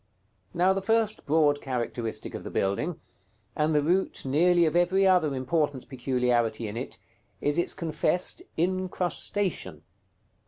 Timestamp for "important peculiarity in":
5.35-6.75